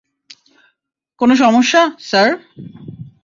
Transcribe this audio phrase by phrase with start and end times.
[1.21, 2.29] কোন সমস্যা, স্যার?